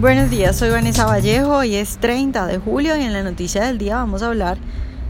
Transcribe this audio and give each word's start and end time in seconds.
Buenos 0.00 0.30
días, 0.30 0.56
soy 0.56 0.70
Vanessa 0.70 1.04
Vallejo, 1.04 1.58
hoy 1.58 1.74
es 1.74 1.98
30 1.98 2.46
de 2.46 2.56
julio 2.56 2.96
y 2.96 3.02
en 3.02 3.12
la 3.12 3.22
noticia 3.22 3.66
del 3.66 3.76
día 3.76 3.96
vamos 3.96 4.22
a 4.22 4.28
hablar 4.28 4.56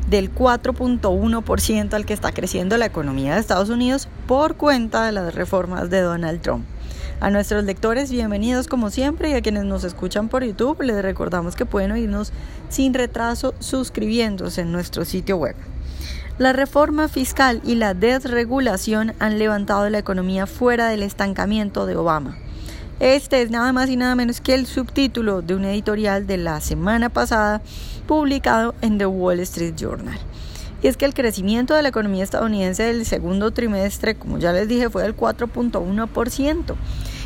del 0.08 0.34
4.1% 0.34 1.94
al 1.94 2.04
que 2.04 2.12
está 2.12 2.32
creciendo 2.32 2.76
la 2.76 2.86
economía 2.86 3.34
de 3.34 3.40
Estados 3.40 3.68
Unidos 3.68 4.08
por 4.26 4.56
cuenta 4.56 5.06
de 5.06 5.12
las 5.12 5.32
reformas 5.36 5.90
de 5.90 6.00
Donald 6.00 6.40
Trump. 6.40 6.64
A 7.20 7.30
nuestros 7.30 7.62
lectores, 7.62 8.10
bienvenidos 8.10 8.66
como 8.66 8.90
siempre 8.90 9.30
y 9.30 9.34
a 9.34 9.42
quienes 9.42 9.64
nos 9.64 9.84
escuchan 9.84 10.28
por 10.28 10.42
YouTube, 10.42 10.82
les 10.82 11.00
recordamos 11.02 11.54
que 11.54 11.66
pueden 11.66 11.92
oírnos 11.92 12.32
sin 12.68 12.92
retraso 12.92 13.54
suscribiéndose 13.60 14.62
en 14.62 14.72
nuestro 14.72 15.04
sitio 15.04 15.36
web. 15.36 15.54
La 16.36 16.52
reforma 16.52 17.06
fiscal 17.06 17.60
y 17.64 17.76
la 17.76 17.94
desregulación 17.94 19.14
han 19.20 19.38
levantado 19.38 19.88
la 19.88 19.98
economía 19.98 20.48
fuera 20.48 20.88
del 20.88 21.04
estancamiento 21.04 21.86
de 21.86 21.94
Obama. 21.94 22.38
Este 23.00 23.40
es 23.40 23.50
nada 23.50 23.72
más 23.72 23.88
y 23.88 23.96
nada 23.96 24.14
menos 24.14 24.42
que 24.42 24.54
el 24.54 24.66
subtítulo 24.66 25.40
de 25.40 25.54
un 25.54 25.64
editorial 25.64 26.26
de 26.26 26.36
la 26.36 26.60
semana 26.60 27.08
pasada 27.08 27.62
publicado 28.06 28.74
en 28.82 28.98
The 28.98 29.06
Wall 29.06 29.40
Street 29.40 29.74
Journal. 29.74 30.18
Y 30.82 30.86
es 30.86 30.98
que 30.98 31.06
el 31.06 31.14
crecimiento 31.14 31.74
de 31.74 31.80
la 31.80 31.88
economía 31.88 32.22
estadounidense 32.22 32.82
del 32.82 33.06
segundo 33.06 33.52
trimestre, 33.52 34.16
como 34.16 34.36
ya 34.36 34.52
les 34.52 34.68
dije, 34.68 34.90
fue 34.90 35.02
del 35.02 35.16
4.1%. 35.16 36.74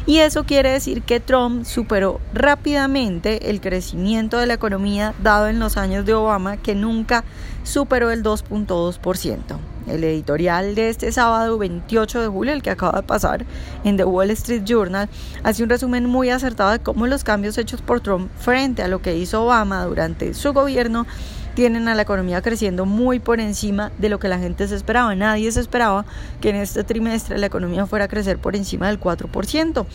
Y 0.06 0.18
eso 0.18 0.44
quiere 0.44 0.70
decir 0.70 1.02
que 1.02 1.18
Trump 1.18 1.64
superó 1.64 2.20
rápidamente 2.32 3.50
el 3.50 3.60
crecimiento 3.60 4.38
de 4.38 4.46
la 4.46 4.54
economía 4.54 5.12
dado 5.24 5.48
en 5.48 5.58
los 5.58 5.76
años 5.76 6.06
de 6.06 6.14
Obama, 6.14 6.56
que 6.56 6.76
nunca 6.76 7.24
superó 7.64 8.12
el 8.12 8.22
2.2% 8.22 9.73
el 9.86 10.04
editorial 10.04 10.74
de 10.74 10.88
este 10.88 11.12
sábado 11.12 11.58
28 11.58 12.22
de 12.22 12.28
julio, 12.28 12.52
el 12.52 12.62
que 12.62 12.70
acaba 12.70 13.00
de 13.00 13.06
pasar 13.06 13.44
en 13.84 13.96
The 13.96 14.04
Wall 14.04 14.30
Street 14.30 14.62
Journal, 14.64 15.08
hace 15.42 15.62
un 15.62 15.70
resumen 15.70 16.06
muy 16.06 16.30
acertado 16.30 16.70
de 16.70 16.78
cómo 16.78 17.06
los 17.06 17.24
cambios 17.24 17.58
hechos 17.58 17.82
por 17.82 18.00
Trump 18.00 18.30
frente 18.38 18.82
a 18.82 18.88
lo 18.88 19.02
que 19.02 19.16
hizo 19.16 19.44
Obama 19.44 19.84
durante 19.84 20.34
su 20.34 20.52
gobierno 20.52 21.06
tienen 21.54 21.86
a 21.88 21.94
la 21.94 22.02
economía 22.02 22.42
creciendo 22.42 22.84
muy 22.84 23.20
por 23.20 23.40
encima 23.40 23.92
de 23.98 24.08
lo 24.08 24.18
que 24.18 24.28
la 24.28 24.38
gente 24.38 24.66
se 24.66 24.74
esperaba. 24.74 25.14
Nadie 25.14 25.50
se 25.52 25.60
esperaba 25.60 26.04
que 26.40 26.50
en 26.50 26.56
este 26.56 26.82
trimestre 26.84 27.38
la 27.38 27.46
economía 27.46 27.86
fuera 27.86 28.06
a 28.06 28.08
crecer 28.08 28.38
por 28.38 28.56
encima 28.56 28.88
del 28.88 29.00
4%. 29.00 29.86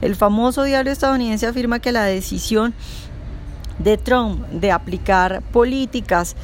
El 0.00 0.16
famoso 0.16 0.64
diario 0.64 0.92
estadounidense 0.92 1.46
afirma 1.46 1.78
que 1.78 1.92
la 1.92 2.04
decisión 2.04 2.74
de 3.78 3.96
Trump 3.96 4.46
de 4.48 4.72
aplicar 4.72 5.42
políticas 5.52 6.36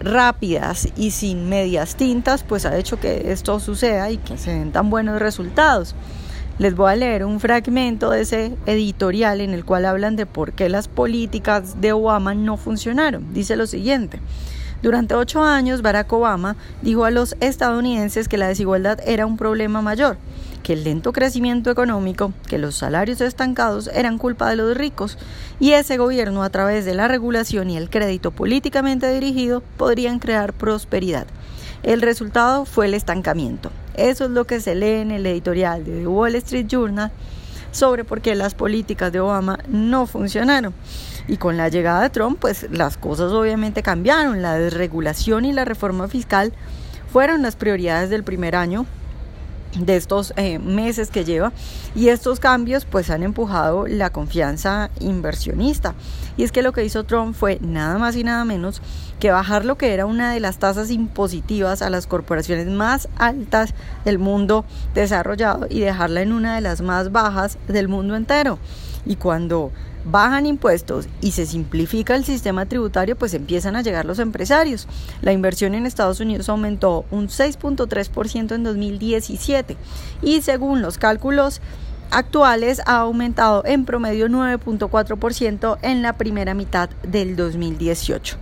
rápidas 0.00 0.88
y 0.96 1.10
sin 1.10 1.48
medias 1.48 1.96
tintas, 1.96 2.42
pues 2.42 2.66
ha 2.66 2.76
hecho 2.76 2.98
que 2.98 3.32
esto 3.32 3.60
suceda 3.60 4.10
y 4.10 4.18
que 4.18 4.38
se 4.38 4.52
den 4.52 4.72
tan 4.72 4.90
buenos 4.90 5.18
resultados. 5.18 5.94
Les 6.58 6.76
voy 6.76 6.92
a 6.92 6.96
leer 6.96 7.24
un 7.24 7.40
fragmento 7.40 8.10
de 8.10 8.22
ese 8.22 8.56
editorial 8.66 9.40
en 9.40 9.54
el 9.54 9.64
cual 9.64 9.86
hablan 9.86 10.14
de 10.14 10.24
por 10.24 10.52
qué 10.52 10.68
las 10.68 10.86
políticas 10.86 11.80
de 11.80 11.92
Obama 11.92 12.34
no 12.34 12.56
funcionaron. 12.56 13.34
Dice 13.34 13.56
lo 13.56 13.66
siguiente. 13.66 14.20
Durante 14.84 15.14
ocho 15.14 15.42
años, 15.42 15.80
Barack 15.80 16.12
Obama 16.12 16.56
dijo 16.82 17.06
a 17.06 17.10
los 17.10 17.36
estadounidenses 17.40 18.28
que 18.28 18.36
la 18.36 18.48
desigualdad 18.48 19.00
era 19.06 19.24
un 19.24 19.38
problema 19.38 19.80
mayor 19.80 20.18
que 20.62 20.74
el 20.74 20.84
lento 20.84 21.14
crecimiento 21.14 21.70
económico, 21.70 22.34
que 22.48 22.58
los 22.58 22.74
salarios 22.74 23.22
estancados 23.22 23.88
eran 23.94 24.18
culpa 24.18 24.50
de 24.50 24.56
los 24.56 24.76
ricos 24.76 25.16
y 25.58 25.72
ese 25.72 25.96
gobierno 25.96 26.42
a 26.42 26.50
través 26.50 26.84
de 26.84 26.94
la 26.94 27.08
regulación 27.08 27.70
y 27.70 27.78
el 27.78 27.88
crédito 27.88 28.30
políticamente 28.30 29.10
dirigido 29.10 29.62
podrían 29.78 30.18
crear 30.18 30.52
prosperidad. 30.52 31.26
El 31.82 32.02
resultado 32.02 32.66
fue 32.66 32.84
el 32.84 32.92
estancamiento. 32.92 33.70
Eso 33.94 34.26
es 34.26 34.32
lo 34.32 34.46
que 34.46 34.60
se 34.60 34.74
lee 34.74 35.00
en 35.00 35.12
el 35.12 35.24
editorial 35.24 35.82
de 35.82 36.00
The 36.00 36.06
Wall 36.06 36.34
Street 36.34 36.66
Journal 36.66 37.10
sobre 37.74 38.04
por 38.04 38.20
qué 38.20 38.34
las 38.34 38.54
políticas 38.54 39.12
de 39.12 39.20
Obama 39.20 39.58
no 39.68 40.06
funcionaron. 40.06 40.72
Y 41.26 41.36
con 41.38 41.56
la 41.56 41.68
llegada 41.68 42.02
de 42.02 42.10
Trump, 42.10 42.38
pues 42.40 42.66
las 42.70 42.96
cosas 42.96 43.32
obviamente 43.32 43.82
cambiaron. 43.82 44.42
La 44.42 44.54
desregulación 44.54 45.44
y 45.44 45.52
la 45.52 45.64
reforma 45.64 46.08
fiscal 46.08 46.52
fueron 47.12 47.42
las 47.42 47.56
prioridades 47.56 48.10
del 48.10 48.24
primer 48.24 48.56
año 48.56 48.86
de 49.78 49.96
estos 49.96 50.32
eh, 50.36 50.58
meses 50.58 51.10
que 51.10 51.24
lleva 51.24 51.52
y 51.94 52.08
estos 52.08 52.40
cambios 52.40 52.84
pues 52.84 53.10
han 53.10 53.22
empujado 53.22 53.86
la 53.86 54.10
confianza 54.10 54.90
inversionista. 55.00 55.94
Y 56.36 56.42
es 56.42 56.52
que 56.52 56.62
lo 56.62 56.72
que 56.72 56.84
hizo 56.84 57.04
Trump 57.04 57.34
fue 57.34 57.58
nada 57.60 57.98
más 57.98 58.16
y 58.16 58.24
nada 58.24 58.44
menos 58.44 58.82
que 59.20 59.30
bajar 59.30 59.64
lo 59.64 59.78
que 59.78 59.94
era 59.94 60.06
una 60.06 60.32
de 60.32 60.40
las 60.40 60.58
tasas 60.58 60.90
impositivas 60.90 61.82
a 61.82 61.90
las 61.90 62.06
corporaciones 62.06 62.66
más 62.66 63.08
altas 63.16 63.74
del 64.04 64.18
mundo 64.18 64.64
desarrollado 64.94 65.66
y 65.70 65.80
dejarla 65.80 66.22
en 66.22 66.32
una 66.32 66.56
de 66.56 66.60
las 66.60 66.80
más 66.80 67.12
bajas 67.12 67.58
del 67.68 67.88
mundo 67.88 68.16
entero 68.16 68.58
y 69.06 69.16
cuando 69.16 69.70
bajan 70.04 70.46
impuestos 70.46 71.08
y 71.20 71.32
se 71.32 71.46
simplifica 71.46 72.14
el 72.14 72.24
sistema 72.24 72.66
tributario, 72.66 73.16
pues 73.16 73.34
empiezan 73.34 73.76
a 73.76 73.82
llegar 73.82 74.04
los 74.04 74.18
empresarios. 74.18 74.86
La 75.22 75.32
inversión 75.32 75.74
en 75.74 75.86
Estados 75.86 76.20
Unidos 76.20 76.48
aumentó 76.48 77.04
un 77.10 77.28
6.3% 77.28 78.54
en 78.54 78.64
2017 78.64 79.76
y 80.22 80.42
según 80.42 80.82
los 80.82 80.98
cálculos 80.98 81.60
actuales 82.10 82.80
ha 82.86 82.98
aumentado 82.98 83.64
en 83.64 83.84
promedio 83.84 84.28
9.4% 84.28 85.78
en 85.82 86.02
la 86.02 86.16
primera 86.16 86.54
mitad 86.54 86.90
del 87.02 87.36
2018. 87.36 88.36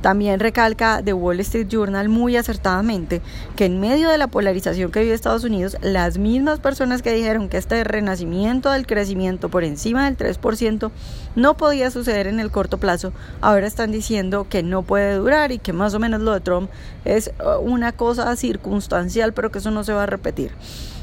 También 0.00 0.38
recalca 0.38 1.02
The 1.02 1.12
Wall 1.12 1.40
Street 1.40 1.66
Journal 1.68 2.08
muy 2.08 2.36
acertadamente 2.36 3.20
que 3.56 3.64
en 3.64 3.80
medio 3.80 4.10
de 4.10 4.18
la 4.18 4.28
polarización 4.28 4.92
que 4.92 5.00
vive 5.00 5.14
Estados 5.14 5.44
Unidos, 5.44 5.76
las 5.82 6.18
mismas 6.18 6.60
personas 6.60 7.02
que 7.02 7.12
dijeron 7.12 7.48
que 7.48 7.56
este 7.56 7.82
renacimiento 7.82 8.70
del 8.70 8.86
crecimiento 8.86 9.48
por 9.48 9.64
encima 9.64 10.04
del 10.04 10.16
3% 10.16 10.90
no 11.34 11.56
podía 11.56 11.90
suceder 11.90 12.28
en 12.28 12.38
el 12.38 12.50
corto 12.50 12.78
plazo, 12.78 13.12
ahora 13.40 13.66
están 13.66 13.90
diciendo 13.90 14.46
que 14.48 14.62
no 14.62 14.82
puede 14.82 15.14
durar 15.14 15.50
y 15.50 15.58
que 15.58 15.72
más 15.72 15.94
o 15.94 15.98
menos 15.98 16.20
lo 16.20 16.32
de 16.32 16.40
Trump 16.40 16.70
es 17.04 17.32
uh, 17.40 17.58
una 17.60 17.92
cosa 17.92 18.34
circunstancial, 18.36 19.32
pero 19.32 19.50
que 19.50 19.58
eso 19.58 19.70
no 19.70 19.82
se 19.82 19.92
va 19.92 20.04
a 20.04 20.06
repetir. 20.06 20.52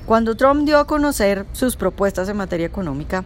Cuando 0.05 0.35
Trump 0.35 0.65
dio 0.65 0.77
a 0.77 0.87
conocer 0.87 1.45
sus 1.51 1.75
propuestas 1.75 2.29
en 2.29 2.37
materia 2.37 2.67
económica, 2.67 3.23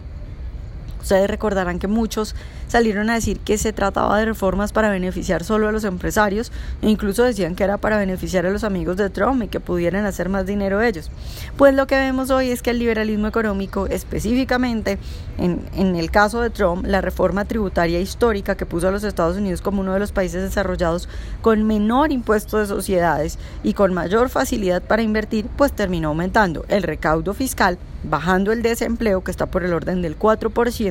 Ustedes 1.02 1.28
recordarán 1.28 1.78
que 1.78 1.88
muchos 1.88 2.34
salieron 2.68 3.10
a 3.10 3.14
decir 3.14 3.40
que 3.40 3.58
se 3.58 3.72
trataba 3.72 4.18
de 4.18 4.26
reformas 4.26 4.72
para 4.72 4.90
beneficiar 4.90 5.44
solo 5.44 5.68
a 5.68 5.72
los 5.72 5.84
empresarios 5.84 6.52
e 6.82 6.88
incluso 6.88 7.24
decían 7.24 7.54
que 7.54 7.64
era 7.64 7.78
para 7.78 7.98
beneficiar 7.98 8.46
a 8.46 8.50
los 8.50 8.64
amigos 8.64 8.96
de 8.96 9.10
Trump 9.10 9.42
y 9.42 9.48
que 9.48 9.60
pudieran 9.60 10.06
hacer 10.06 10.28
más 10.28 10.46
dinero 10.46 10.80
ellos. 10.80 11.10
Pues 11.56 11.74
lo 11.74 11.86
que 11.86 11.96
vemos 11.96 12.30
hoy 12.30 12.50
es 12.50 12.62
que 12.62 12.70
el 12.70 12.78
liberalismo 12.78 13.26
económico, 13.26 13.86
específicamente 13.86 14.98
en, 15.38 15.64
en 15.74 15.96
el 15.96 16.10
caso 16.10 16.40
de 16.40 16.50
Trump, 16.50 16.86
la 16.86 17.00
reforma 17.00 17.44
tributaria 17.44 18.00
histórica 18.00 18.56
que 18.56 18.66
puso 18.66 18.88
a 18.88 18.90
los 18.90 19.04
Estados 19.04 19.36
Unidos 19.36 19.62
como 19.62 19.80
uno 19.80 19.94
de 19.94 20.00
los 20.00 20.12
países 20.12 20.42
desarrollados 20.42 21.08
con 21.42 21.64
menor 21.64 22.12
impuesto 22.12 22.58
de 22.58 22.66
sociedades 22.66 23.38
y 23.62 23.74
con 23.74 23.94
mayor 23.94 24.28
facilidad 24.28 24.82
para 24.82 25.02
invertir, 25.02 25.46
pues 25.56 25.72
terminó 25.72 26.08
aumentando 26.08 26.64
el 26.68 26.82
recaudo 26.82 27.34
fiscal 27.34 27.78
bajando 28.02 28.52
el 28.52 28.62
desempleo 28.62 29.22
que 29.22 29.30
está 29.30 29.46
por 29.46 29.64
el 29.64 29.72
orden 29.72 30.02
del 30.02 30.18
4% 30.18 30.89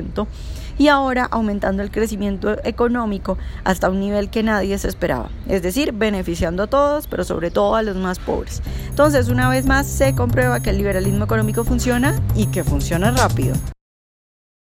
y 0.78 0.88
ahora 0.88 1.28
aumentando 1.30 1.82
el 1.82 1.90
crecimiento 1.90 2.56
económico 2.64 3.36
hasta 3.64 3.90
un 3.90 4.00
nivel 4.00 4.30
que 4.30 4.42
nadie 4.42 4.78
se 4.78 4.88
esperaba, 4.88 5.28
es 5.48 5.62
decir, 5.62 5.92
beneficiando 5.92 6.62
a 6.62 6.66
todos, 6.66 7.06
pero 7.06 7.24
sobre 7.24 7.50
todo 7.50 7.76
a 7.76 7.82
los 7.82 7.96
más 7.96 8.18
pobres. 8.18 8.62
Entonces, 8.88 9.28
una 9.28 9.48
vez 9.48 9.66
más, 9.66 9.86
se 9.86 10.14
comprueba 10.14 10.60
que 10.60 10.70
el 10.70 10.78
liberalismo 10.78 11.24
económico 11.24 11.64
funciona 11.64 12.18
y 12.34 12.46
que 12.46 12.64
funciona 12.64 13.10
rápido. 13.10 13.54